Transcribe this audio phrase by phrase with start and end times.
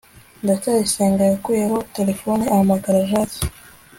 [0.43, 3.41] ndacyayisenga yakuyemo terefone ahamagara jaki